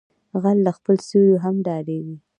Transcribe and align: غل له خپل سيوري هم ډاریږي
غل 0.41 0.57
له 0.65 0.71
خپل 0.77 0.95
سيوري 1.07 1.37
هم 1.43 1.55
ډاریږي 1.67 2.15